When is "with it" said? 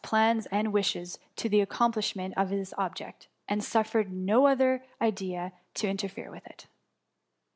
6.31-6.65